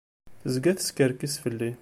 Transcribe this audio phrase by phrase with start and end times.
[0.41, 1.71] Tezga teskerkis fell-i.